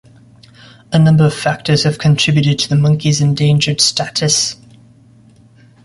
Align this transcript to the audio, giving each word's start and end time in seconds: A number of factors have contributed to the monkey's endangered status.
A 0.91 0.97
number 0.97 1.25
of 1.25 1.33
factors 1.35 1.83
have 1.83 1.99
contributed 1.99 2.57
to 2.57 2.69
the 2.69 2.75
monkey's 2.75 3.21
endangered 3.21 3.79
status. 3.79 4.55